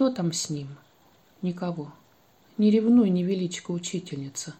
[0.00, 0.78] кто там с ним?
[1.42, 1.92] Никого.
[2.56, 4.54] Не ревнуй, не величко учительница.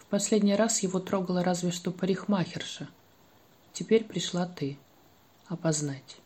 [0.00, 2.88] В последний раз его трогала разве что парикмахерша.
[3.72, 4.76] Теперь пришла ты.
[5.46, 6.16] Опознать.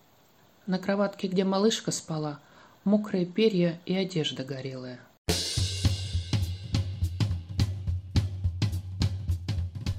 [0.66, 2.40] На кроватке, где малышка спала,
[2.84, 5.00] мокрые перья и одежда горелая.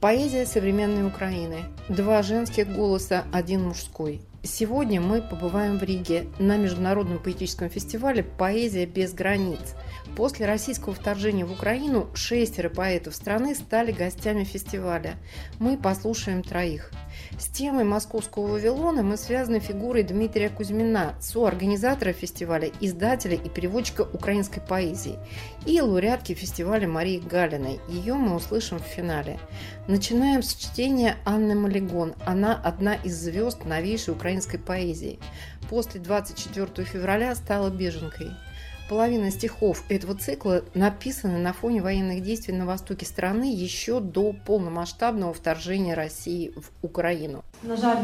[0.00, 1.58] Поэзия современной Украины.
[1.90, 4.22] Два женских голоса, один мужской.
[4.42, 9.60] Сегодня мы побываем в Риге на Международном поэтическом фестивале «Поэзия без границ».
[10.16, 15.16] После российского вторжения в Украину шестеро поэтов страны стали гостями фестиваля.
[15.58, 16.90] Мы послушаем троих–
[17.38, 24.60] с темой московского Вавилона мы связаны фигурой Дмитрия Кузьмина, соорганизатора фестиваля, издателя и переводчика украинской
[24.60, 25.18] поэзии,
[25.66, 27.80] и лауреатки фестиваля Марии Галиной.
[27.88, 29.38] Ее мы услышим в финале.
[29.86, 32.14] Начинаем с чтения Анны Малигон.
[32.26, 35.18] Она одна из звезд новейшей украинской поэзии.
[35.68, 38.30] После 24 февраля стала беженкой
[38.89, 45.33] Половина стихов этого цикла написаны на фоне военных действий на востоке страны еще до полномасштабного
[45.33, 47.43] вторжения России в Украину.
[47.63, 47.97] На жаль,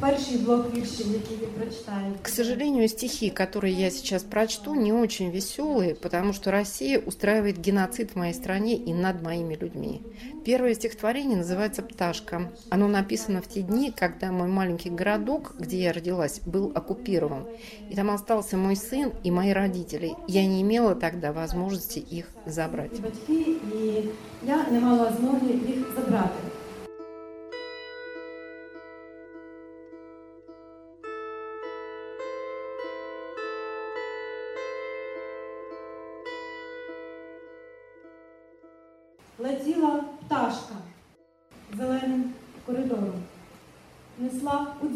[0.00, 2.18] перший блок віршів, які ви прочитаєте.
[2.22, 8.10] К сожалению, стихи, которые я сейчас прочту, не очень веселые, потому что Россия устраивает геноцид
[8.14, 10.00] в моей стране и над моими людьми.
[10.47, 12.49] Первое стихотворение называется «Пташка».
[12.69, 17.45] Оно написано в те дни, когда мой маленький городок, где я родилась, был оккупирован.
[17.89, 20.15] И там остался мой сын и мои родители.
[20.25, 22.93] Я не имела тогда возможности их забрать.
[23.27, 26.31] И я не имела возможности их забрать.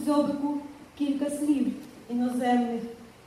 [0.01, 0.61] дзьобику
[0.99, 1.73] кілька слів
[2.11, 2.83] іноземних,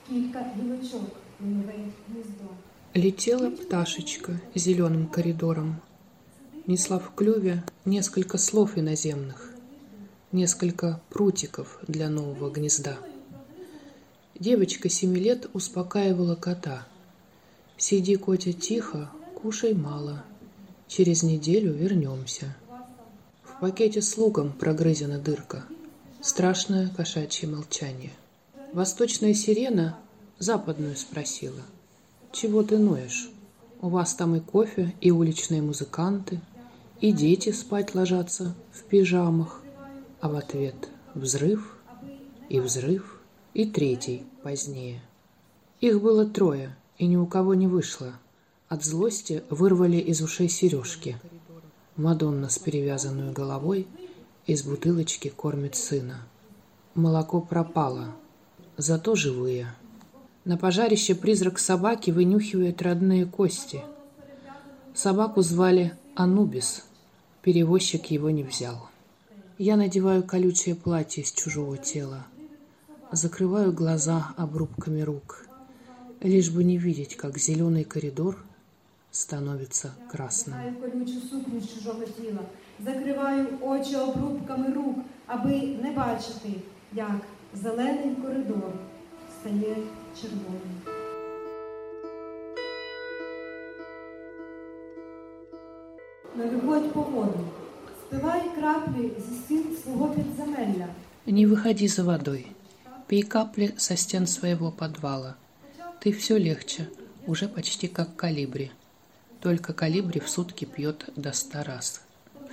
[0.09, 1.09] кілька гілочок
[1.41, 1.73] у нове
[2.07, 2.49] гніздо.
[2.95, 5.75] Летела пташечка зеленым коридором,
[6.67, 9.53] несла в клюве несколько слов иноземных,
[10.31, 12.97] несколько прутиков для нового гнезда.
[14.39, 16.85] Девочка семи лет успокаивала кота.
[17.77, 19.09] «Сиди, котя, тихо,
[19.41, 20.23] кушай мало,
[20.89, 22.57] Через неделю вернемся.
[23.43, 25.63] В пакете с луком прогрызена дырка.
[26.24, 28.10] Страшное кошачье молчание.
[28.72, 29.98] Восточная сирена
[30.38, 31.60] западную спросила.
[32.32, 33.28] Чего ты ноешь?
[33.82, 36.40] У вас там и кофе, и уличные музыканты,
[37.02, 39.60] и дети спать ложатся в пижамах.
[40.22, 41.76] А в ответ взрыв,
[42.48, 43.20] и взрыв,
[43.52, 45.02] и третий позднее.
[45.82, 48.14] Их было трое, и ни у кого не вышло–
[48.70, 51.18] от злости вырвали из ушей сережки.
[51.96, 53.86] Мадонна с перевязанной головой
[54.46, 56.26] из бутылочки кормит сына.
[56.94, 58.14] Молоко пропало,
[58.76, 59.74] зато живые.
[60.44, 63.82] На пожарище призрак собаки вынюхивает родные кости.
[64.94, 66.84] Собаку звали Анубис.
[67.42, 68.88] Перевозчик его не взял.
[69.58, 72.26] Я надеваю колючее платье из чужого тела.
[73.10, 75.46] Закрываю глаза обрубками рук,
[76.20, 78.38] лишь бы не видеть, как зеленый коридор–
[79.14, 80.56] становиться красным
[82.85, 84.95] колючу сукню з чужого тіла, закриваю очі обрубками рук,
[85.27, 86.49] аби не бачити,
[86.93, 87.21] як
[87.53, 88.71] зелений коридор
[89.39, 89.75] стає
[90.21, 90.81] червоним.
[96.35, 97.39] Не виходь по воду,
[98.01, 100.87] спивай краплі зі стін свого підземелля.
[101.25, 102.47] Не выходи за водой.
[103.07, 105.35] Пей капли со стен своего подвала.
[105.99, 106.87] Ты все легче,
[107.27, 108.71] уже почти как калибри.
[109.39, 112.01] Только калибри в сутки пьет до ста раз.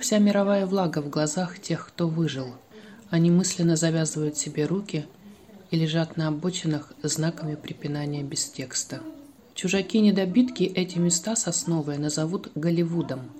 [0.02, 2.56] Вся мировая влага в глазах тех, кто выжил.
[3.08, 5.06] Они мысленно завязывают себе руки
[5.70, 9.00] и лежат на обочинах знаками препинания без текста.
[9.54, 13.30] Чужаки-недобитки эти места сосновые назовут Голливудом.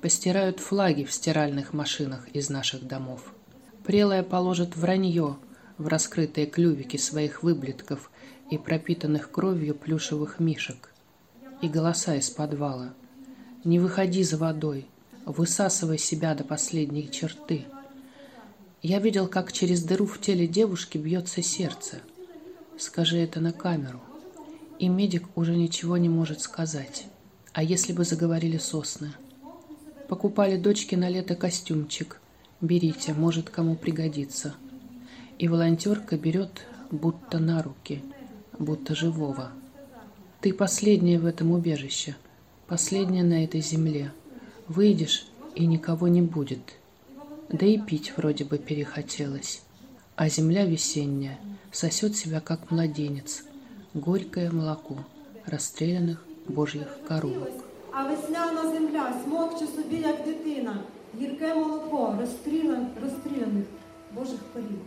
[0.00, 3.34] Постирают флаги в стиральных машинах из наших домов.
[3.84, 5.36] Прелая положит вранье
[5.78, 8.12] в раскрытые клювики своих выблетков
[8.52, 10.92] и пропитанных кровью плюшевых мишек
[11.60, 12.94] и голоса из подвала.
[13.64, 14.86] Не выходи за водой,
[15.24, 17.64] высасывай себя до последней черты.
[18.82, 22.00] Я видел, как через дыру в теле девушки бьется сердце.
[22.78, 24.00] Скажи это на камеру.
[24.78, 27.06] И медик уже ничего не может сказать.
[27.52, 29.12] А если бы заговорили сосны?
[30.08, 32.20] Покупали дочке на лето костюмчик.
[32.60, 34.54] Берите, может, кому пригодится.
[35.38, 38.02] И волонтерка берет, будто на руки,
[38.58, 39.52] будто живого.
[40.40, 42.16] Ты последняя в этом убежище,
[42.66, 44.12] последняя на этой земле.
[44.71, 46.59] Выйдешь, и никого не будет.
[47.49, 49.61] Да и пить вроде бы перехотелось.
[50.15, 51.37] А земля весенняя
[51.71, 53.43] сосет себя, как младенец.
[53.93, 54.95] Горькое молоко
[55.45, 57.49] расстрелянных божьих коровок.
[57.93, 60.83] А весняна земля смокче собі, як дитина,
[61.19, 63.65] гірке молоко розстрілян- розстріляних
[64.15, 64.81] божих корів.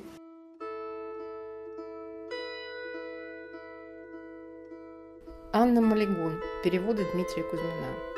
[5.53, 6.41] Анна Малигун.
[6.65, 8.14] Переводы Дмитрия Кузьмина.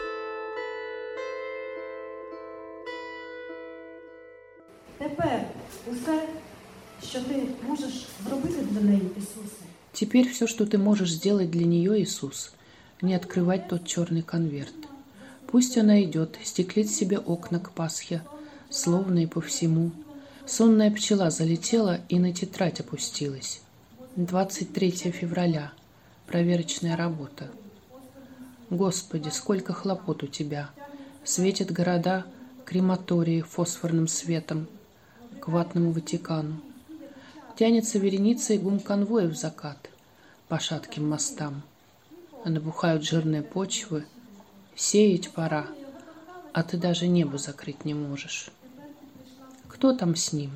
[5.92, 6.28] Усе,
[7.10, 9.63] що ти можеш зробити для неї, Ісусе,
[9.94, 12.51] Теперь все, что ты можешь сделать для нее, Иисус,
[13.01, 14.75] не открывать тот черный конверт.
[15.48, 18.22] Пусть она идет, стеклит себе окна к Пасхе,
[18.69, 19.89] словно и по всему.
[20.45, 23.62] Сонная пчела залетела и на тетрадь опустилась.
[24.18, 25.72] 23 февраля.
[26.28, 27.50] Проверочная работа.
[28.69, 30.69] Господи, сколько хлопот у тебя.
[31.24, 32.25] Светят города
[32.66, 34.68] крематории фосфорным светом
[35.48, 36.60] к ватному Ватикану.
[37.56, 39.78] Тянется вереница гум конвоев закат
[40.50, 41.62] по шатким мостам.
[42.44, 44.06] А набухают жирные почвы.
[44.76, 45.68] Сеять пора,
[46.52, 48.52] а ты даже небо закрыть не можешь.
[49.70, 50.52] Кто там с ним?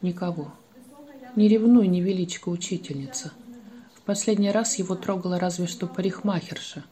[0.00, 0.50] Никого.
[1.36, 3.32] Не ревнуй, невеличко учительница.
[3.94, 6.82] В последний раз его трогала разве что парикмахерша.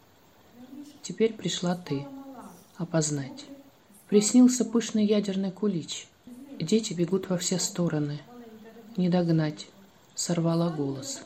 [1.00, 2.06] Теперь пришла ты.
[2.76, 3.46] Опознать.
[4.10, 6.08] Приснился пышный ядерный кулич.
[6.60, 8.20] Дети бегут во все стороны.
[8.96, 9.68] Не догнать.
[10.16, 11.22] Сорвала голос.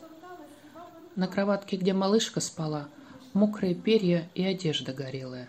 [1.17, 2.88] На кроватке, где малышка спала,
[3.32, 5.49] мокрые перья и одежда горелая.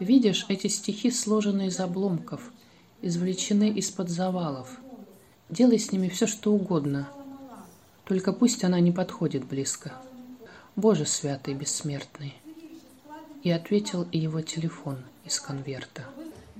[0.00, 2.52] Видишь, эти стихи сложены из обломков,
[3.00, 4.78] извлечены из-под завалов.
[5.48, 7.08] Делай с ними все, что угодно.
[8.04, 9.92] Только пусть она не подходит близко.
[10.76, 12.34] Боже святый, бессмертный.
[13.42, 16.04] И ответил его телефон из конверта.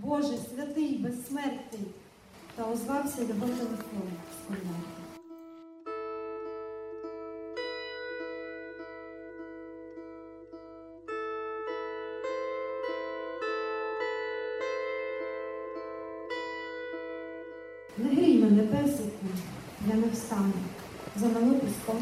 [0.04, 1.86] Боже, святий, безсмертний,
[2.56, 5.02] та озвався його телефон з конверта.
[17.98, 19.10] Не грій мене, песику,
[19.88, 20.52] я не встану.
[21.16, 21.96] Замело піском.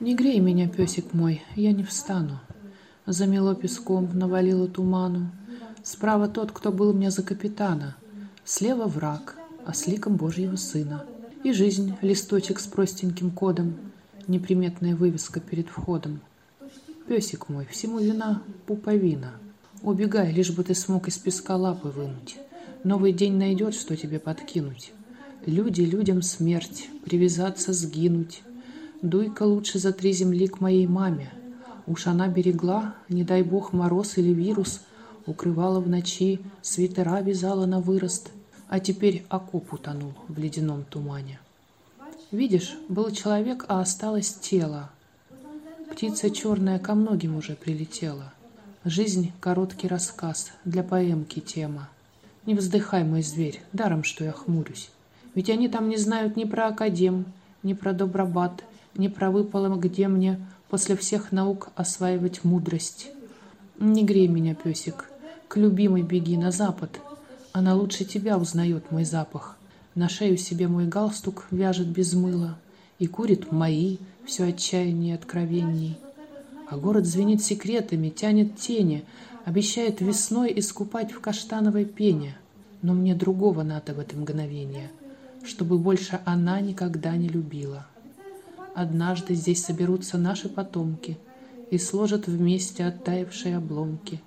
[0.00, 2.38] Не грей меня, песик мой, я не встану.
[3.06, 5.30] Замело песком, навалило туману.
[5.82, 7.96] Справа тот, кто был мне за капитана.
[8.44, 9.36] Слева враг,
[9.66, 11.04] а с ликом Божьего Сына.
[11.42, 13.74] И жизнь, листочек с простеньким кодом,
[14.28, 16.20] неприметная вывеска перед входом.
[17.08, 19.32] Песик мой, всему вина пуповина.
[19.82, 22.38] Убегай, лишь бы ты смог из песка лапы вынуть.
[22.84, 24.92] Новый день найдет, что тебе подкинуть.
[25.46, 28.42] Люди, людям смерть, привязаться, сгинуть.
[29.02, 31.32] Дуй-ка лучше за три земли к моей маме.
[31.88, 34.80] Уж она берегла, не дай бог мороз или вирус,
[35.26, 38.30] укрывала в ночи, свитера вязала на вырост,
[38.68, 41.38] а теперь окоп утонул в ледяном тумане.
[42.30, 44.90] Видишь, был человек, а осталось тело.
[45.90, 48.32] Птица черная ко многим уже прилетела.
[48.84, 51.90] Жизнь— короткий рассказ, для поэмки тема.
[52.46, 54.90] Не вздыхай, мой зверь, даром, что я хмурюсь.
[55.34, 57.26] Ведь они там не знают ни про академ,
[57.62, 58.64] ни про добробат,
[58.96, 63.10] ни про выпало, где мне после всех наук осваивать мудрость.
[63.78, 65.10] Не грей меня, песик,
[65.52, 66.98] к любимой беги на запад.
[67.52, 69.58] Она лучше тебя узнает мой запах.
[69.94, 72.56] На шею себе мой галстук вяжет без мыла
[72.98, 75.98] и курит мои, все отчаяннее откровений.
[76.70, 79.04] А город звенит секретами, тянет тени,
[79.44, 82.34] обещает весной искупать в каштановой пене.
[82.80, 84.90] Но мне другого надо в это мгновение,
[85.44, 87.86] чтобы больше она никогда не любила.
[88.74, 91.18] Однажды здесь соберутся наши потомки
[91.70, 94.22] и сложат вместе оттаившие обломки.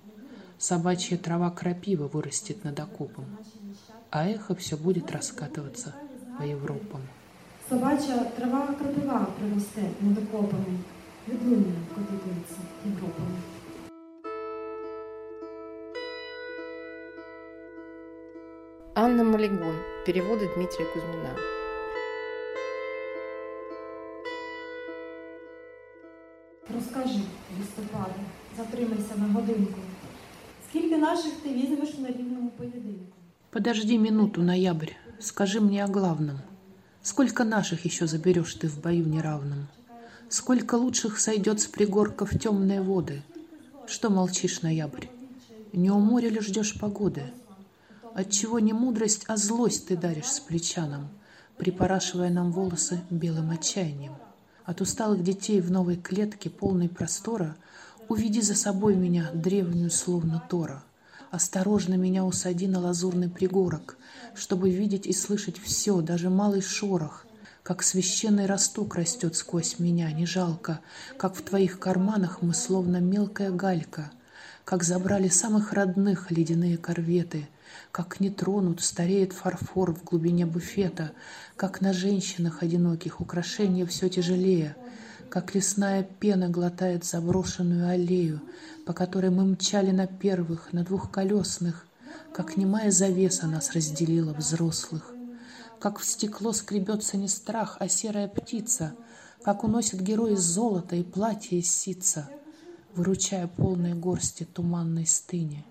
[0.58, 3.26] Собачья трава крапива вырастет над окопом,
[4.10, 5.94] а эхо все будет раскатываться
[6.38, 7.02] по Европам.
[7.70, 10.80] Собача трава крапива приросте над окопами,
[11.28, 13.38] відлуння котитиметься Європами.
[18.98, 19.76] Анна Малигун.
[20.06, 21.36] Переводы Дмитрия Кузьмина.
[26.74, 27.24] Розкажи,
[27.60, 28.20] листопаде,
[28.58, 29.80] затримайся на годинку.
[30.75, 33.05] Скільки наших ти візьмеш на рівному поєдинку?
[33.51, 36.39] Подожди минуту, ноябрь, скажи мне о главном.
[37.03, 39.69] Сколько наших еще заберешь ты в бою неравном?
[40.29, 43.23] Сколько лучших сойдет с пригорков темные воды.
[43.87, 45.07] Что молчишь, ноябрь?
[45.73, 47.25] Не у моря ли ждешь погоды?
[48.15, 51.09] Отчего не мудрость, а злость ты даришь с плечаном,
[51.57, 54.15] Припорашивая нам волосы белым отчаянием?
[54.65, 57.57] От усталых детей в новой клетке, полной простора,
[58.08, 60.84] Уведи за собой меня, древнюю, словно Тора.
[61.32, 63.98] Осторожно меня усади на лазурный пригорок,
[64.36, 67.26] Чтобы видеть и слышать все, даже малый шорох,
[67.64, 70.82] Как священный росток растет сквозь меня, не жалко,
[71.18, 74.12] Как в твоих карманах мы словно мелкая галька,
[74.66, 77.48] Как забрали самых родных ледяные корветы,
[77.92, 81.12] Как не тронут, стареет фарфор в глубине буфета,
[81.56, 84.76] Как на женщинах одиноких украшения все тяжелее—
[85.30, 88.42] как лесная пена глотает заброшенную аллею,
[88.86, 91.86] по которой мы мчали на первых, на двухколесных,
[92.34, 95.12] как немая завеса нас разделила взрослых,
[95.80, 98.94] как в стекло скребется не страх, а серая птица,
[99.44, 102.30] как уносит герой золото и платье из сица,
[102.96, 105.66] выручая полные горсти туманной стыни,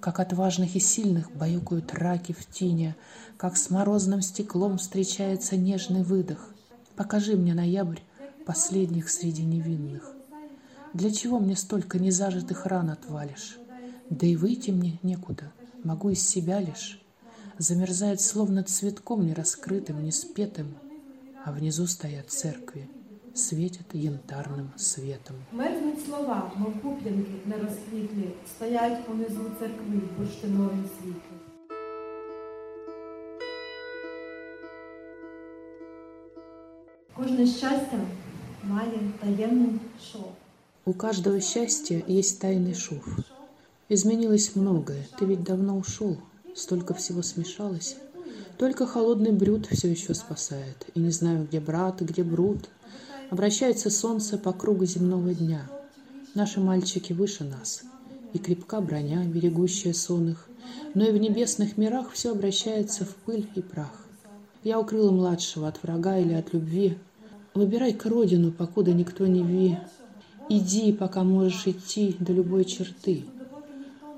[0.00, 2.96] как отважных и сильных баюкают раки в тине,
[3.36, 6.50] как с морозным стеклом встречается нежный выдох.
[6.96, 8.00] Покажи мне, ноябрь,
[8.45, 10.13] последних среди невинных.
[10.93, 13.57] Для чего мне столько незажитых ран отвалишь?
[14.09, 15.51] Да и выйти мне некуда,
[15.83, 17.01] могу из себя лишь.
[17.57, 20.75] Замерзает словно цветком нераскрытым, неспетым,
[21.45, 22.89] а внизу стоят церкви,
[23.33, 25.35] светят янтарным светом.
[25.51, 31.37] Мерзнуть слова, мов пуплянки не розквітлі, стоять унизу церкви бурштинові світлі.
[37.15, 37.99] Кожне щастя
[40.84, 43.04] у каждого счастья есть тайный шов.
[43.88, 46.16] Изменилось многое, ты ведь давно ушел,
[46.54, 47.96] столько всего смешалось.
[48.58, 52.68] Только холодный брюд все еще спасает, и не знаю, где брат, где брут.
[53.30, 55.70] Обращается солнце по кругу земного дня.
[56.34, 57.82] Наши мальчики выше нас,
[58.32, 60.48] и крепка броня, берегущая сон их,
[60.94, 64.06] но и в небесных мирах все обращается в пыль и прах.
[64.64, 66.98] Я укрыла младшего от врага или от любви,
[67.56, 69.78] Выбирай-ка родину, покуда никто не ви.
[70.50, 73.24] Иди, пока можешь идти до любой черты.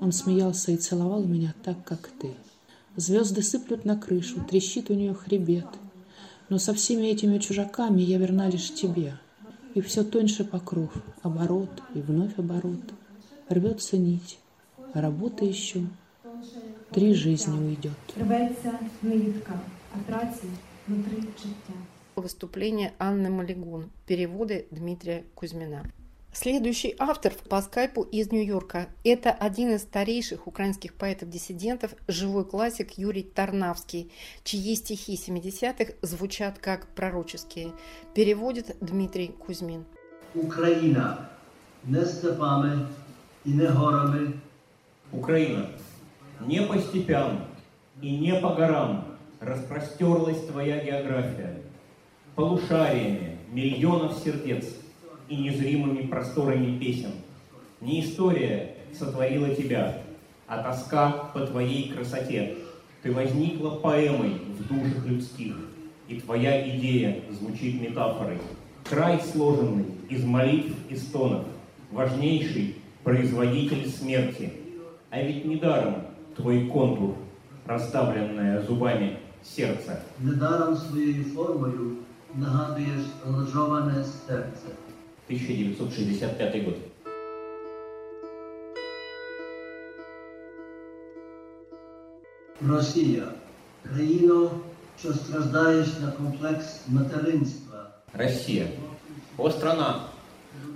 [0.01, 2.33] Он смеялся и целовал меня так, как ты.
[2.97, 5.67] Звезды сыплют на крышу, трещит у нее хребет.
[6.49, 9.13] Но со всеми этими чужаками я верна лишь тебе.
[9.73, 10.91] И все тоньше покров,
[11.21, 12.91] оборот и вновь оборот.
[13.47, 14.37] Рвется нить,
[14.93, 15.87] а работа еще.
[16.91, 17.99] Три жизни уйдет.
[18.17, 19.61] Рветься нитка,
[19.93, 20.33] а
[20.87, 21.98] внутри життя.
[22.21, 23.89] Выступление Анны Малигун.
[24.05, 25.91] Переводы Дмитрия Кузьмина.
[26.31, 28.87] Следующий автор по скайпу из Нью-Йорка.
[29.03, 34.11] Это один из старейших украинских поэтов-диссидентов, живой классик Юрий Тарнавский,
[34.43, 37.71] чьи стихи 70-х звучат как пророческие.
[38.13, 39.85] Переводит Дмитрий Кузьмин.
[40.35, 41.29] Україна
[41.85, 42.87] не степами
[43.45, 44.33] і не горами,
[45.11, 45.69] Украина,
[46.47, 47.41] не по степям
[48.01, 49.05] и не по горам
[49.39, 51.57] распростерлась твоя география,
[52.39, 54.63] полушариями миллионов сердец
[55.27, 57.11] и незримыми просторами песен.
[57.81, 60.03] Не история сотворила тебя,
[60.47, 62.55] а тоска по твоей красоте.
[63.03, 65.53] Ты возникла поэмой в душах людских,
[66.07, 68.37] и твоя идея звучит метафорой.
[68.89, 71.43] Край сложенный из молитв и стонов,
[71.91, 74.53] важнейший производитель смерти.
[75.09, 75.95] А ведь недаром
[76.37, 77.15] твой контур,
[77.65, 80.01] раздавленное зубами сердце.
[80.19, 81.97] недаром своєю формою
[82.34, 84.66] нагадуєш лажоване серце.
[85.28, 86.74] 1965 год.
[92.68, 93.22] Росія,
[93.82, 94.50] країно,
[95.00, 97.90] що страждаєш на комплекс материнства.
[98.12, 98.66] Россия.
[99.36, 100.00] О страна,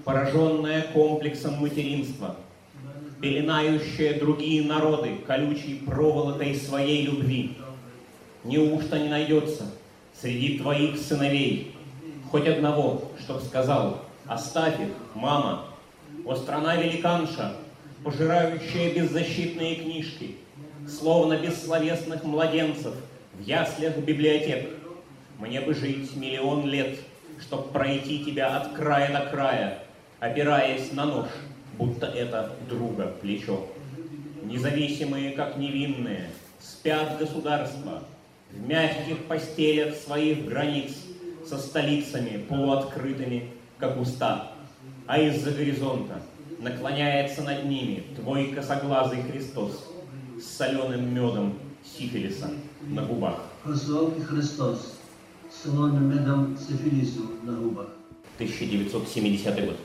[0.05, 2.35] пораженная комплексом материнства,
[3.21, 7.51] пеленающая другие народы колючей проволокой своей любви.
[8.45, 9.65] Неужто не найдется
[10.24, 11.76] среди твоих сыновей
[12.32, 15.66] хоть одного, чтоб сказал, оставь их, мама,
[16.26, 17.58] о страна великанша,
[18.06, 20.38] пожирающая беззащитные книжки,
[20.88, 22.96] словно бессловесных младенцев
[23.34, 24.70] в яслях библиотек.
[25.40, 27.00] Мне бы жить миллион лет,
[27.42, 29.80] чтоб пройти тебя от края до края,
[30.22, 31.28] опираясь на нож,
[31.78, 33.68] будто это друга плечо.
[34.44, 36.30] Независимые, как невинные,
[36.62, 38.04] спят государства
[38.56, 40.92] в мягких постелях своих границ
[41.46, 44.54] со столицами полуоткрытыми, как уста.
[45.08, 46.22] А из-за горизонта
[46.60, 49.90] наклоняется над ними твой косоглазый Христос
[50.40, 52.50] с соленым медом сифилиса
[52.82, 53.42] на губах.
[53.66, 54.94] Високий Христос,
[55.52, 57.88] з солоним медом сифілісу на губах.
[58.38, 59.76] 1970 год.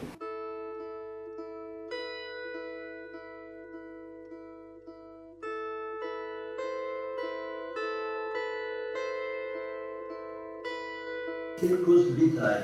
[11.59, 12.63] Циркус вітай.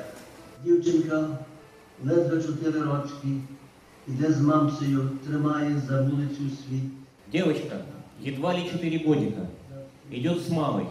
[0.64, 1.28] Дівчинка,
[2.06, 3.28] ледве чотири рочки,
[4.08, 6.84] іде з мамцею, тримає за вулицю світ.
[7.32, 7.78] Девочка,
[8.26, 9.48] едва ли 4 годика,
[10.12, 10.86] идет с мамой,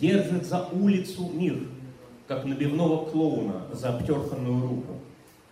[0.00, 1.54] держит за улицу мир,
[2.26, 4.94] как набивного клоуна за обтерханную руку.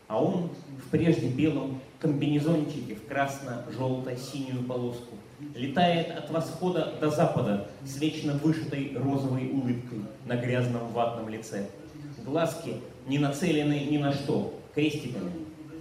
[0.08, 5.16] А он в прежде белом комбинезончике в красно-желто-синюю полоску
[5.55, 11.67] летает от восхода до запада с вечно вышитой розовой улыбкой на грязном ватном лице.
[12.25, 12.75] Глазки
[13.07, 15.31] не нацелены ни на что, крестиками.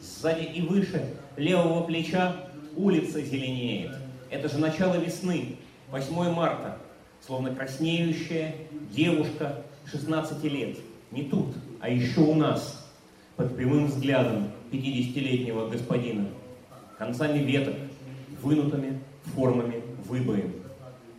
[0.00, 2.34] Сзади и выше левого плеча
[2.76, 3.92] улица зеленеет.
[4.30, 5.56] Это же начало весны,
[5.90, 6.78] 8 марта,
[7.24, 8.54] словно краснеющая
[8.90, 10.78] девушка 16 лет.
[11.10, 12.90] Не тут, а еще у нас,
[13.36, 16.28] под прямым взглядом 50-летнего господина,
[16.98, 17.74] концами веток,
[18.40, 20.52] вынутыми формами выбоем.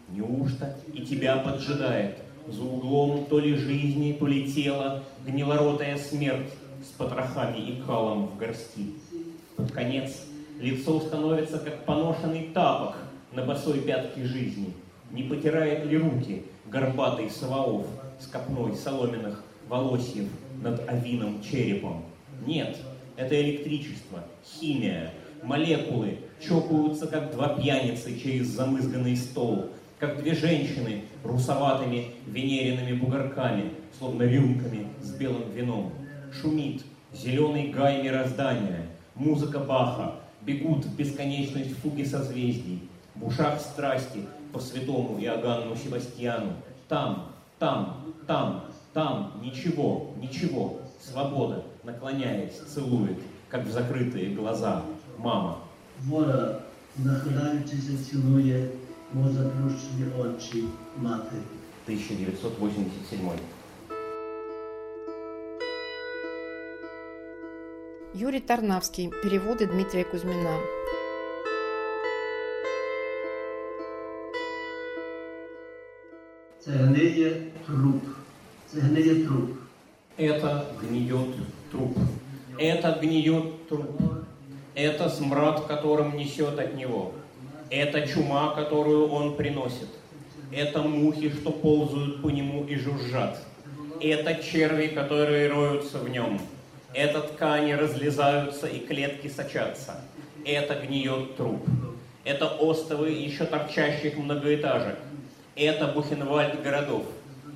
[0.10, 2.18] Неужто и тебя поджидает
[2.48, 6.52] за углом то ли жизни, то ли тела гнилоротая смерть
[6.84, 8.94] с потрохами и калом в горсти?
[9.56, 10.26] Под конец
[10.60, 12.98] лицо становится как поношенный тапок
[13.32, 14.74] на босой пятке жизни.
[15.12, 17.86] Не потирает ли руки горбатый Саваоф
[18.20, 20.28] с копной соломенных волосьев
[20.62, 22.06] над овином черепом?
[22.46, 22.78] Нет,
[23.16, 25.12] это электричество, химия,
[25.44, 26.18] молекулы
[26.48, 29.70] чокаются, как два пьяницы через замызганный стол,
[30.00, 35.92] как две женщины русоватыми венериными бугорками, словно рюмками с белым вином.
[36.42, 36.84] Шумит
[37.14, 44.22] зеленый гай мироздания, музыка Баха, бегут в бесконечность фуги созвездий, в ушах страсти
[44.52, 46.54] по святому Иоганну Себастьяну.
[46.88, 53.18] Там, там, там, там, ничего, ничего, свобода, наклоняясь, целует,
[53.50, 54.84] как в закрытые глаза,
[55.18, 55.60] мама.
[56.07, 56.61] Воля,
[57.05, 58.69] нахиляючися, цілує,
[59.15, 60.65] мов заплющені очі
[61.03, 61.37] мати.
[61.87, 63.31] 1987.
[68.15, 69.11] Юрий Тарнавский.
[69.23, 70.59] Переводы Дмитрия Кузьмина.
[76.61, 78.03] Це гниє труп.
[78.67, 79.51] Це гниє труп.
[80.19, 81.35] Это гниет
[81.71, 81.97] труп.
[82.59, 84.01] Это гниет труп.
[84.76, 87.14] Это смрад, которым несет от него.
[87.70, 89.90] Это чума, которую он приносит.
[90.52, 93.40] Это мухи, что ползают по нему и жужжат.
[94.00, 96.40] Это черви, которые роются в нем.
[96.94, 100.02] Это ткани разлезаются и клетки сочатся.
[100.46, 101.66] Это гниет труп.
[102.24, 104.98] Это остовы еще торчащих многоэтажек.
[105.56, 107.06] Это Бухенвальд городов.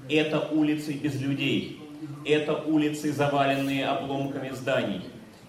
[0.09, 1.81] Это улицы без людей.
[2.25, 5.01] Это улицы, заваленные обломками зданий.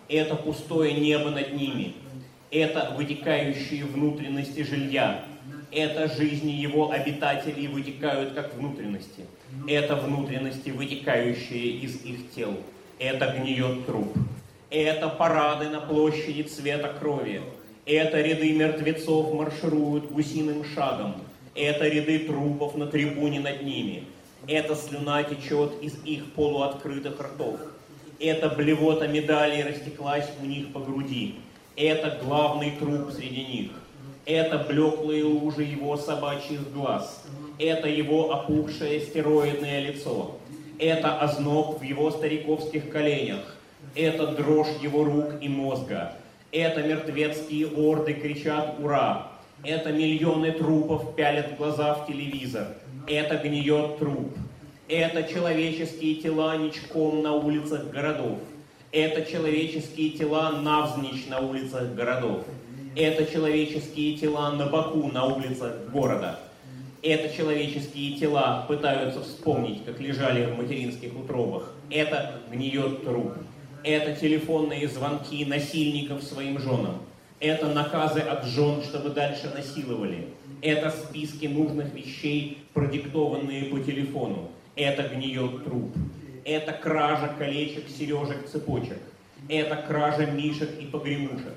[0.09, 1.94] Это пустое небо над ними.
[2.51, 5.25] Это вытекающие внутренности жилья.
[5.71, 9.27] Это жизни его обитателей вытекают как внутренности.
[9.66, 12.57] Это внутренности, вытекающие из их тел.
[12.99, 14.16] Это гниет труп.
[14.71, 17.42] Это парады на площади цвета крови.
[17.85, 21.16] Это ряды мертвецов маршируют гусиным шагом.
[21.55, 24.05] Это ряды трупов на трибуне над ними.
[24.47, 27.61] Это слюна течет из их полуоткрытых ртов.
[28.20, 31.37] Это блевота медалей растеклась у них по груди.
[31.76, 33.70] Это главный труп среди них.
[34.26, 37.24] Это блеклые лужи его собачьих глаз.
[37.61, 40.37] Это его опухшее стероидное лицо.
[40.81, 43.57] Это озноб в его стариковских коленях.
[43.94, 46.14] Это дрожь его рук и мозга.
[46.50, 49.28] Это мертвецкие орды кричат «Ура!».
[49.64, 52.66] Это миллионы трупов пялят глаза в телевизор.
[53.07, 54.37] Это гниет труп.
[54.88, 58.38] Это человеческие тела ничком на улицах городов.
[58.90, 62.44] Это человеческие тела навзничь на улицах городов.
[62.96, 66.38] Это человеческие тела на боку на улицах города.
[67.03, 71.74] Это человеческие тела пытаются вспомнить, как лежали в материнских утробах.
[71.90, 73.35] Это гниет труп.
[73.85, 77.03] Это телефонные звонки насильников своим женам.
[77.40, 80.29] Это наказы от жен, чтобы дальше насиловали.
[80.62, 84.48] Это списки нужных вещей, продиктованные по телефону.
[84.78, 85.92] Это гниет труп.
[86.44, 88.98] Это кража колечек, сережек, цепочек.
[89.48, 91.54] Это кража мишек и погремушек.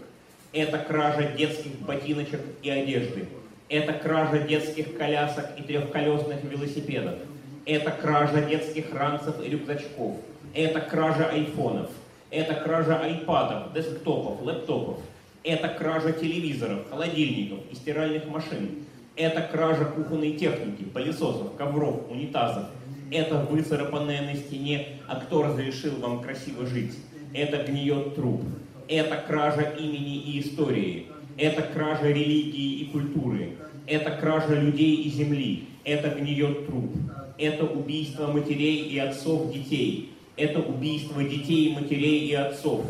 [0.52, 3.28] Это кража детских ботиночек и одежды.
[3.70, 7.20] Это кража детских колясок и трехколесных велосипедов.
[7.68, 10.18] Это кража детских ранцев и рюкзачков.
[10.56, 11.92] Это кража айфонов.
[12.32, 14.98] Это кража айпадов, десктопов, лэптопов.
[15.44, 18.84] Это кража телевизоров, холодильников и стиральных машин.
[19.16, 22.66] Это кража кухонной техники, пылесосов, ковров, унитазов.
[23.12, 26.94] Это выцарапанное на стене «А кто разрешил вам красиво жить?»
[27.34, 28.42] Это гниет труп.
[28.88, 31.08] Это кража имени и истории.
[31.38, 33.58] Это кража религии и культуры.
[33.86, 35.66] Это кража людей и земли.
[35.84, 36.96] Это гниет труп.
[37.38, 40.14] Это убийство матерей и отцов детей.
[40.38, 42.86] Это убийство детей, матерей и отцов.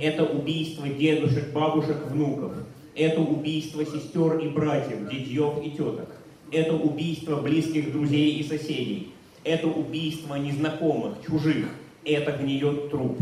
[0.00, 2.54] Это убийство дедушек, бабушек, внуков.
[2.94, 6.08] Это убийство сестер и братьев, дядьев и теток.
[6.50, 9.12] Это убийство близких друзей и соседей.
[9.46, 11.68] Это убийство незнакомых, чужих.
[12.04, 13.16] Это гниет труп.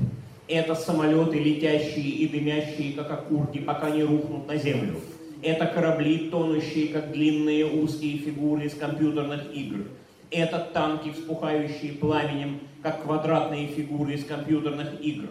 [0.49, 5.01] Это самолеты, летящие и дымящие, как окурки, пока не рухнут на землю.
[5.43, 9.81] Это корабли, тонущие, как длинные узкие фигуры из компьютерных игр.
[10.31, 15.29] Это танки, вспухающие пламенем, как квадратные фигуры из компьютерных игр.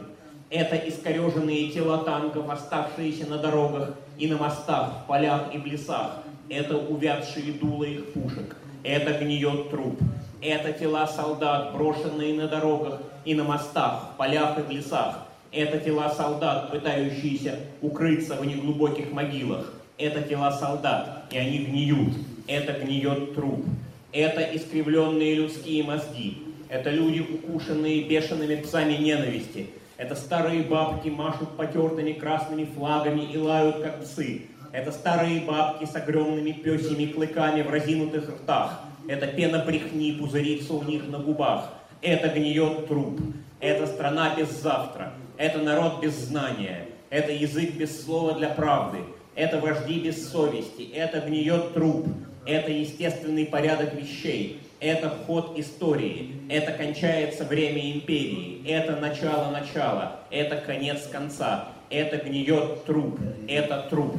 [0.51, 6.21] Это искореженные тела танков, оставшиеся на дорогах и на мостах, в полях и в лесах.
[6.49, 8.55] Это увядшие дула их пушек.
[8.83, 9.99] Это гниет труп.
[10.43, 15.19] Это тела солдат, брошенные на дорогах и на мостах, в полях и в лесах.
[15.53, 19.71] Это тела солдат, пытающиеся укрыться в неглубоких могилах.
[19.97, 22.15] Это тела солдат, и они гниют.
[22.45, 23.63] Это гниет труп.
[24.11, 26.43] Это искривленные людские мозги.
[26.67, 29.69] Это люди, укушенные бешеными псами ненависти.
[29.95, 34.41] Это старые бабки машут потертыми красными флагами и лают, как псы.
[34.73, 38.81] Это старые бабки с огромными песьими клыками в разинутых ртах.
[39.07, 41.73] Это пена брехни пузырится у них на губах.
[42.01, 43.19] Это гниет труп.
[43.59, 45.13] Это страна без завтра.
[45.37, 46.87] Это народ без знания.
[47.09, 48.99] Это язык без слова для правды.
[49.35, 50.83] Это вожди без совести.
[50.93, 52.07] Это гниет труп.
[52.45, 54.61] Это естественный порядок вещей.
[54.79, 56.35] Это ход истории.
[56.49, 58.61] Это кончается время империи.
[58.67, 60.19] Это начало начала.
[60.29, 61.69] Это конец конца.
[61.89, 63.19] Это гниет труп.
[63.47, 64.15] Это труп.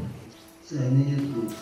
[0.64, 1.52] Це не труп.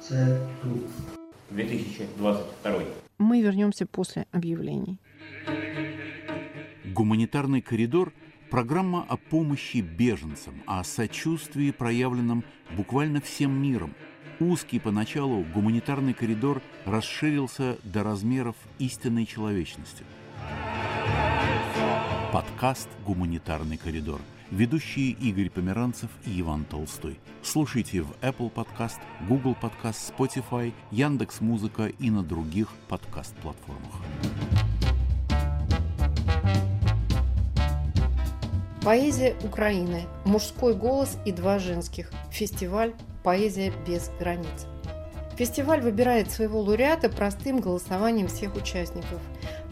[0.00, 1.15] Це труп.
[1.56, 2.82] 2022.
[3.18, 4.98] Мы вернемся после объявлений.
[6.84, 8.12] Гуманитарный коридор–
[8.50, 12.44] программа о помощи беженцам, о сочувствии, проявленном
[12.76, 13.94] буквально всем миром.
[14.38, 20.04] Узкий поначалу гуманитарный коридор расширился до размеров истинной человечности.
[22.32, 24.20] Подкаст «Гуманитарный коридор».
[24.52, 27.18] Ведущие Игорь Померанцев и Иван Толстой.
[27.42, 33.90] Слушайте в Apple Podcast, Google Podcast, Spotify, Яндекс Музыка и на других подкаст-платформах.
[38.84, 40.02] Поэзия Украины.
[40.24, 42.12] Мужской голос и два женских.
[42.30, 44.68] Фестиваль «Поэзия без границ».
[45.36, 49.20] Фестиваль выбирает своего лауреата простым голосованием всех участников.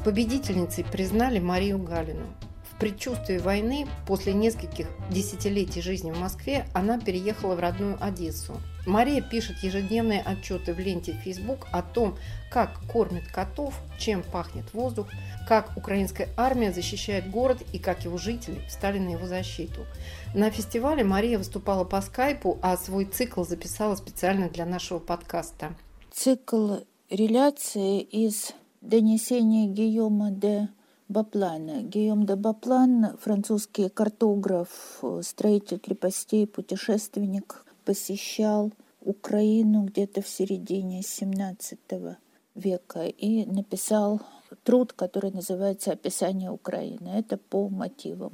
[0.04, 2.26] Победительницей признали Марию Галину.
[2.74, 8.60] В предчувствии войны, после нескольких десятилетий жизни в Москве, она переехала в родную Одессу.
[8.84, 12.16] Мария пишет ежедневные отчеты в ленте Facebook о том,
[12.50, 15.06] как кормят котов, чем пахнет воздух,
[15.48, 19.86] как украинская армия защищает город и как его жители встали на его защиту.
[20.34, 25.74] На фестивале Мария выступала по скайпу, а свой цикл записала специально для нашего подкаста.
[26.12, 30.68] Цикл реляции из донесения Гийома де
[31.14, 31.82] Баплана.
[31.82, 42.16] Гийом де Баплан, французский картограф, строитель крепостей, путешественник, посещал Украину где-то в середине XVII
[42.56, 44.20] века и написал
[44.64, 47.08] труд, который называется «Описание Украины».
[47.10, 48.32] Это по мотивам.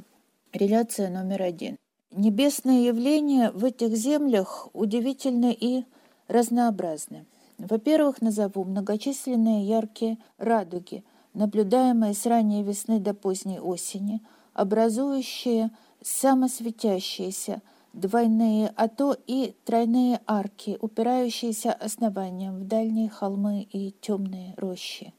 [0.55, 1.77] Реляция номер один.
[2.13, 5.85] Небесные явления в этих землях удивительны и
[6.29, 7.27] разнообразны.
[7.59, 14.21] Во-первых, назову многочисленные яркие радуги, наблюдаемые с ранней весны до поздней осени,
[14.53, 15.71] образующие
[16.03, 17.63] самосветящиеся
[17.93, 25.13] двойные, а то и тройные арки, упирающиеся основанием в дальние холмы и темные рощи.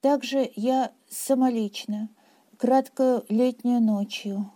[0.00, 2.08] Также я самолично,
[2.56, 4.50] краткую летнюю ночью,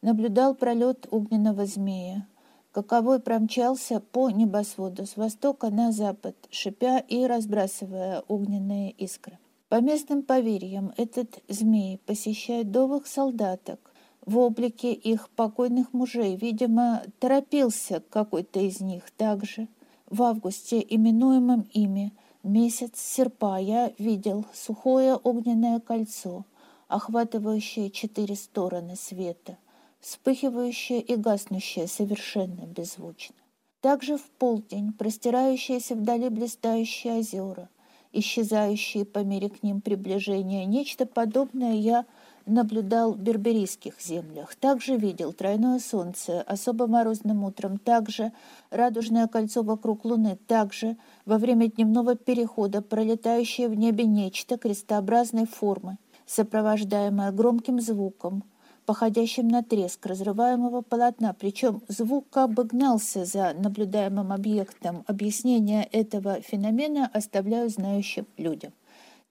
[0.00, 2.26] наблюдал пролет огненного змея,
[2.72, 9.38] каковой промчался по небосводу с востока на запад, шипя и разбрасывая огненные искры.
[9.72, 16.36] По местным поверьям, этот змей посещает довых солдаток в облике их покойных мужей.
[16.36, 19.68] Видимо, торопился какой-то из них также.
[20.10, 26.44] В августе, именуемом ими месяц серпа, я видел сухое огненное кольцо,
[26.88, 29.56] охватывающее четыре стороны света,
[30.00, 33.36] вспыхивающее и гаснущее совершенно беззвучно.
[33.80, 37.70] Также в полдень простирающиеся вдали блистающие озера,
[38.12, 40.64] исчезающие по мере к ним приближения.
[40.64, 42.04] Нечто подобное я
[42.46, 44.54] наблюдал в берберийских землях.
[44.56, 47.78] Также видел тройное солнце особо морозным утром.
[47.78, 48.32] Также
[48.70, 50.36] радужное кольцо вокруг Луны.
[50.46, 58.44] Также во время дневного перехода пролетающее в небе нечто крестообразной формы, сопровождаемое громким звуком,
[58.86, 61.34] походящим на треск разрываемого полотна.
[61.38, 65.04] Причем звук как бы гнался за наблюдаемым объектом.
[65.06, 68.72] Объяснение этого феномена оставляю знающим людям.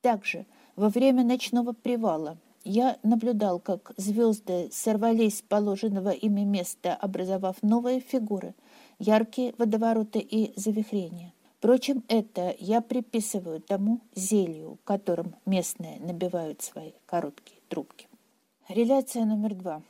[0.02, 7.56] Также во время ночного привала я наблюдал, как звезды сорвались с положенного ими места, образовав
[7.64, 8.54] новые фигуры,
[9.00, 11.34] яркие водовороты и завихрения.
[11.58, 18.08] Впрочем, это я приписываю тому зелью, которым местные набивают свои короткие трубки.
[18.74, 19.82] Реляция номер два.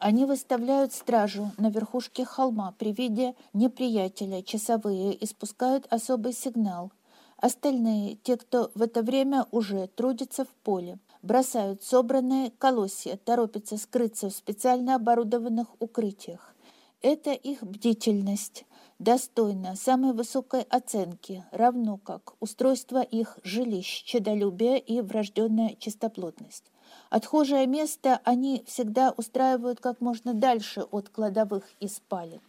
[0.00, 6.90] Они выставляют стражу на верхушке холма при виде неприятеля, часовые, испускают особый сигнал.
[7.36, 14.28] Остальные, те, кто в это время уже трудится в поле, бросают собранные колосья, торопятся скрыться
[14.28, 16.56] в специально оборудованных укрытиях.
[17.02, 18.64] Это их бдительность
[18.98, 26.72] достойна самой высокой оценки, равно как устройство их жилищ, чедолюбие и врожденная чистоплотность.
[27.10, 32.40] Отхожее место они всегда устраивают как можно дальше от кладовых и спален.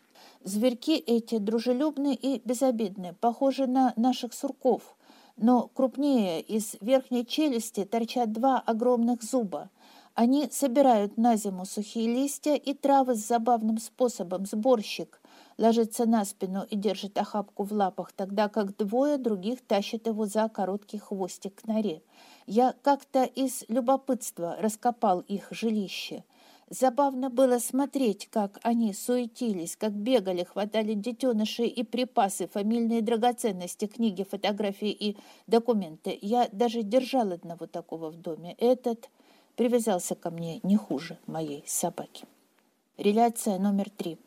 [0.44, 4.96] Зверьки эти дружелюбны и безобидны, похожи на наших сурков,
[5.36, 9.70] но крупнее из верхней челюсти торчат два огромных зуба.
[10.18, 14.48] Они собирают на зиму сухие листья и травы с забавным способом.
[14.48, 15.22] Сборщик
[15.60, 20.50] ложится на спину и держит охапку в лапах, тогда как двое других тащат его за
[20.50, 22.02] короткий хвостик к норе.
[22.48, 26.24] Я как-то из любопытства раскопал их жилище.
[26.68, 34.24] Забавно было смотреть, как они суетились, как бегали, хватали детенышей и припасы, фамильные драгоценности, книги,
[34.24, 36.18] фотографии и документы.
[36.24, 38.56] Я даже держал одного такого в доме.
[38.58, 39.12] Этот
[39.58, 42.26] привязался ко мне не хуже моей собаки.
[42.98, 44.18] Реляция номер три.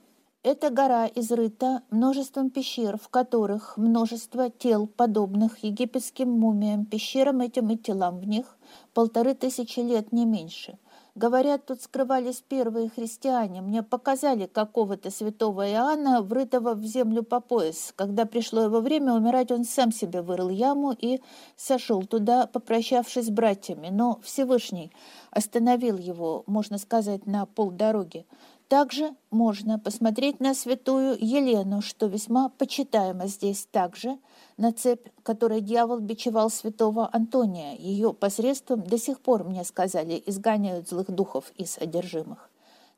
[0.43, 7.77] Эта гора изрыта множеством пещер, в которых множество тел, подобных египетским мумиям, пещерам этим и
[7.77, 8.57] телам в них
[8.95, 10.79] полторы тысячи лет, не меньше.
[11.21, 13.61] Говорят, тут скрывались первые христиане.
[13.61, 17.93] Мне показали какого-то святого Иоанна, врытого в землю по пояс.
[17.95, 21.21] Когда пришло его время умирать, он сам себе вырыл яму и
[21.57, 23.89] сошел туда, попрощавшись с братьями.
[23.91, 24.93] Но Всевышний
[25.31, 28.25] остановил его, можно сказать, на полдороги.
[28.71, 34.17] Также можно посмотреть на святую Елену, что весьма почитаемо здесь также,
[34.59, 37.75] на цепь, которой дьявол бичевал святого Антония.
[37.75, 42.49] Ее посредством до сих пор, мне сказали, изгоняют злых духов из одержимых.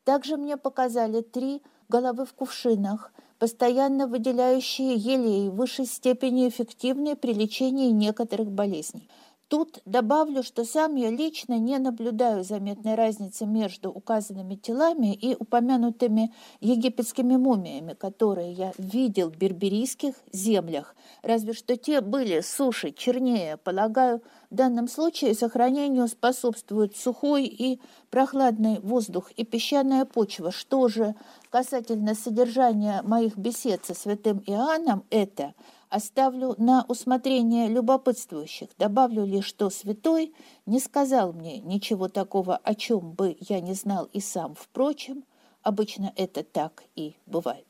[0.05, 7.33] Также мне показали три головы в кувшинах, постоянно выделяющие елей в высшей степени эффективные при
[7.33, 9.09] лечении некоторых болезней.
[9.53, 16.33] Тут добавлю, что сам я лично не наблюдаю заметной разницы между указанными телами и упомянутыми
[16.61, 23.59] египетскими мумиями, которые я видел в берберийских землях, разве что те были суше, чернее.
[23.59, 30.51] Полагаю, в данном случае сохранению способствуют сухой и прохладный воздух и песчаная почва.
[30.51, 31.15] Что же
[31.51, 35.53] касательно содержания моих бесед со святым Иоанном, это–
[35.93, 38.69] оставлю на усмотрение любопытствующих.
[38.79, 40.33] Добавлю лишь, что святой
[40.65, 44.55] не сказал мне ничего такого, о чем бы я не знал и сам.
[44.55, 45.25] Впрочем,
[45.63, 47.67] обычно это так и бывает.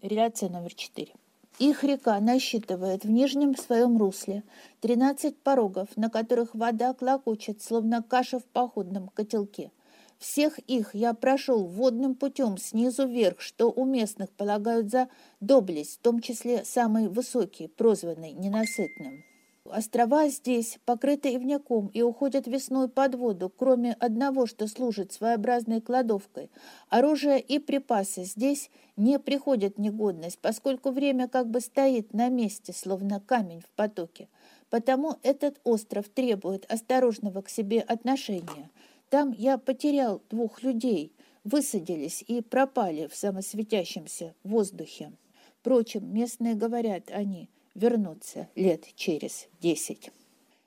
[0.00, 1.12] Реляция номер четыре.
[1.58, 4.42] Их река насчитывает в нижнем своем русле
[4.80, 9.70] 13 порогов, на которых вода клокочет, словно каша в походном котелке.
[10.18, 15.08] Всех их я прошел водным путем снизу вверх, что у местных полагают за
[15.40, 19.24] доблесть, в том числе самый высокий, прозванный ненасытным.
[19.70, 26.50] Острова здесь покрыты ивняком и уходят весной под воду, кроме одного, что служит своеобразной кладовкой.
[26.88, 33.20] Оружие и припасы здесь не приходят негодность, поскольку время как бы стоит на месте, словно
[33.20, 34.28] камень в потоке.
[34.70, 38.70] Потому этот остров требует осторожного к себе отношения.
[39.08, 41.12] Там я потерял двух людей,
[41.44, 45.12] высадились и пропали в самосветящемся воздухе.
[45.60, 50.10] Впрочем, местные говорят, они вернутся лет через десять.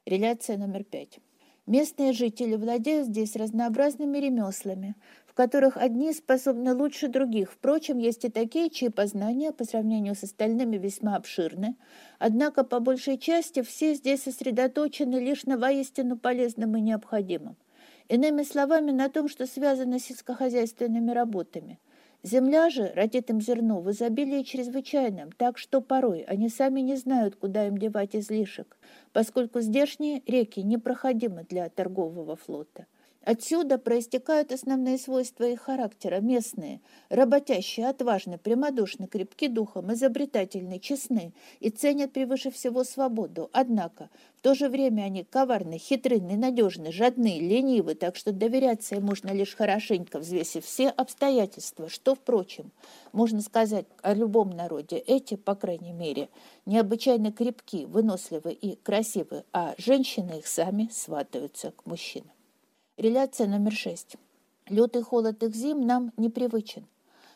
[0.05, 1.19] Реляция номер пять.
[1.67, 4.95] Местные жители владеют здесь разнообразными ремеслами,
[5.27, 7.51] в которых одни способны лучше других.
[7.51, 11.75] Впрочем, есть и такие, чьи познания по сравнению с остальными весьма обширны.
[12.17, 17.55] Однако, по большей части, все здесь сосредоточены лишь на воистину полезном и необходимом.
[18.09, 21.79] Иными словами, на том, что связано с сельскохозяйственными работами.
[22.23, 27.35] Земля же родит им зерно в изобилии чрезвычайном, так что порой они сами не знают,
[27.35, 28.77] куда им девать излишек,
[29.13, 32.87] поскольку здешние реки непроходимы для торгового флота.
[33.31, 41.69] Отсюда проистекают основные свойства их характера, местные, работящие, отважны, прямодушны, крепки духом, изобретательны, честны и
[41.69, 43.51] ценят превыше всего свободу.
[43.53, 49.03] Однако в то же время они коварны, хитры, ненадежны, жадны, ленивы, так что доверяться им
[49.03, 52.71] можно лишь хорошенько, взвесив все обстоятельства, что, впрочем,
[53.11, 54.97] можно сказать о любом народе.
[54.97, 56.29] Эти, по крайней мере,
[56.65, 62.31] необычайно крепки, выносливы и красивы, а женщины их сами сватаются к мужчинам.
[62.99, 64.17] Реляция номер шесть.
[64.67, 66.85] Лютый холод их зим нам непривычен.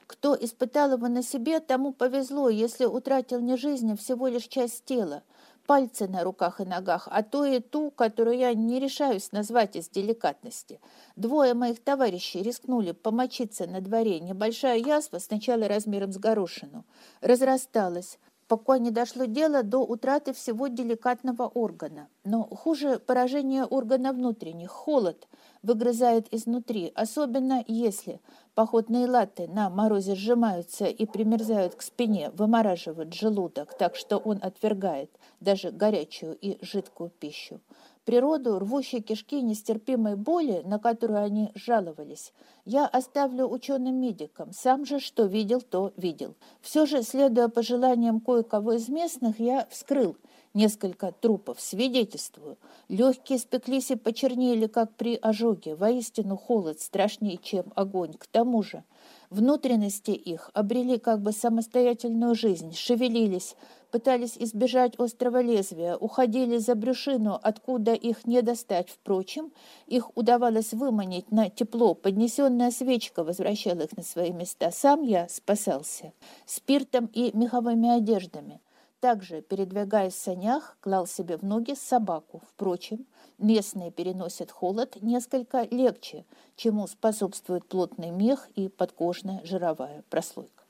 [0.08, 4.84] Кто испытал его на себе, тому повезло, если утратил не жизнь, а всего лишь часть
[4.84, 5.23] тела,
[5.65, 9.88] пальцы на руках и ногах, а то и ту, которую я не решаюсь назвать из
[9.88, 10.82] деликатности.
[11.15, 14.19] Двое моих товарищей рискнули помочиться на дворе.
[14.19, 16.84] Небольшая язва, сначала размером с горошину,
[17.21, 22.08] разрасталась, пока не дошло дело до утраты всего деликатного органа.
[22.23, 25.27] Но хуже поражение органа внутренних, холод–
[25.63, 28.19] выгрызает изнутри, особенно если
[28.53, 35.10] походные латы на морозе сжимаются и примерзают к спине, вымораживают желудок, так что он отвергает
[35.39, 37.62] даже горячую и жидкую пищу.
[38.06, 42.34] Природу, рвущей кишки нестерпимой боли, на которую они жаловались,
[42.66, 44.52] я оставлю ученым-медикам.
[44.52, 46.36] Сам же, что видел, то видел.
[46.62, 50.18] Все же, следуя пожеланиям кое-кого из местных, я вскрыл–
[50.54, 52.60] Несколько трупов свидетельствую.
[52.88, 55.74] Легкие спеклись и почернели, как при ожоге.
[55.74, 58.13] Воистину холод страшнее, чем огонь.
[58.13, 58.84] К тому же
[59.32, 63.56] внутренности их обрели как бы самостоятельную жизнь, шевелились,
[63.89, 68.92] пытались избежать острого лезвия, уходили за брюшину, откуда их не достать.
[68.92, 69.52] Впрочем,
[69.88, 71.96] их удавалось выманить на тепло.
[71.96, 74.70] Поднесенная свечка возвращала их на свои места.
[74.70, 76.13] Сам я спасался
[76.46, 78.62] спиртом и меховыми одеждами.
[79.04, 82.42] Также, передвигаясь в санях, клал себе в ноги собаку.
[82.48, 83.06] Впрочем,
[83.38, 86.24] местные переносят холод несколько легче,
[86.56, 90.63] чему способствует плотный мех и подкожная жировая прослойка.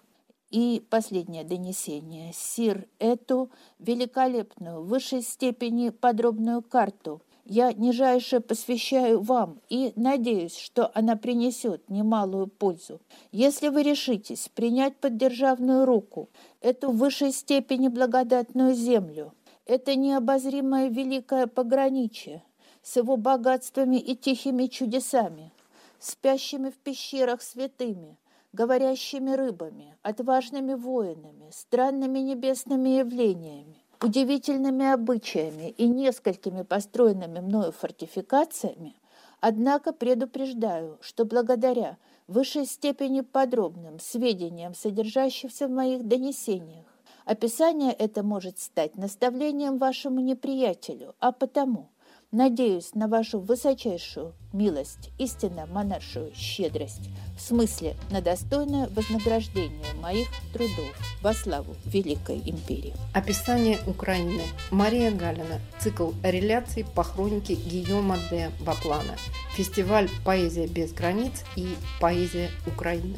[0.50, 2.34] И последнее донесение.
[2.34, 10.92] Сир эту великолепную, в высшей степени подробную карту– я нижайше посвящаю вам и надеюсь, что
[10.94, 13.02] она принесет немалую пользу.
[13.32, 16.30] Если вы решитесь принять под державную руку
[16.62, 19.34] эту в высшей степени благодатную землю,
[19.66, 22.44] это необозримое великое пограничье
[22.82, 25.52] с его богатствами и тихими чудесами,
[26.00, 28.18] спящими в пещерах святыми,
[28.52, 38.98] говорящими рыбами, отважными воинами, странными небесными явлениями, удивительными обычаями и несколькими построенными мною фортификациями,
[39.40, 46.86] однако предупреждаю, что благодаря высшей степени подробным сведениям, содержащимся в моих донесениях,
[47.24, 51.90] описание это может стать наставлением вашему неприятелю, а потому
[52.34, 60.98] Надеюсь на вашу высочайшую милость, истинно монаршую щедрость, в смысле на достойное вознаграждение моих трудов
[61.22, 62.96] во славу Великой Империи.
[63.14, 64.42] Описание Украины.
[64.72, 65.62] Мария Галина.
[65.80, 69.16] Цикл реляций по хронике Гийома де Баплана.
[69.56, 71.68] Фестиваль «Поэзия без границ» и
[72.02, 73.18] «Поэзия Украины».